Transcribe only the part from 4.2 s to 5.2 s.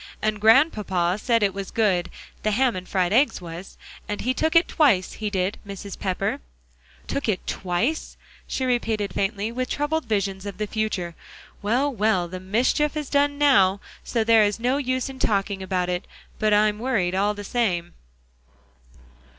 he took it twice;